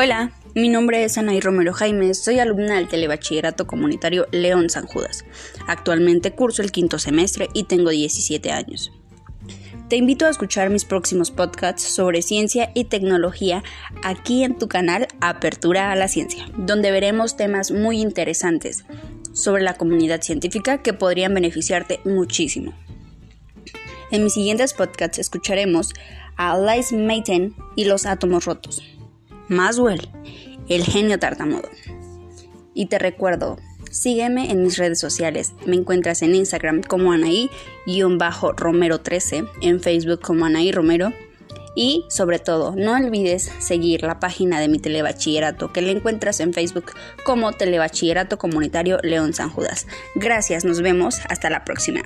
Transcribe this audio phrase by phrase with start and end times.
[0.00, 5.24] Hola, mi nombre es Anaí Romero Jaime, soy alumna del Telebachillerato Comunitario León San Judas.
[5.66, 8.92] Actualmente curso el quinto semestre y tengo 17 años.
[9.88, 13.64] Te invito a escuchar mis próximos podcasts sobre ciencia y tecnología
[14.04, 18.84] aquí en tu canal Apertura a la Ciencia, donde veremos temas muy interesantes
[19.32, 22.72] sobre la comunidad científica que podrían beneficiarte muchísimo.
[24.12, 25.92] En mis siguientes podcasts escucharemos
[26.36, 28.80] a Liz Mayton y los átomos rotos.
[29.48, 30.08] Maswell,
[30.68, 31.68] el genio tartamudo.
[32.74, 33.56] Y te recuerdo,
[33.90, 35.54] sígueme en mis redes sociales.
[35.66, 41.14] Me encuentras en Instagram como Anaí-Romero13, en Facebook como Anaí Romero.
[41.74, 46.52] Y sobre todo, no olvides seguir la página de mi telebachillerato que le encuentras en
[46.52, 46.92] Facebook
[47.24, 49.86] como Telebachillerato Comunitario León San Judas.
[50.16, 52.02] Gracias, nos vemos, hasta la próxima.